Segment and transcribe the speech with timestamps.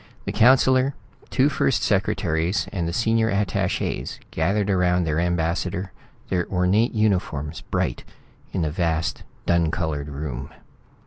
[0.25, 0.95] The councillor,
[1.29, 5.91] two first secretaries and the senior attaches gathered around the ambassador,
[6.29, 8.03] their ornate uniforms bright
[8.51, 10.49] in the vast dun colored room.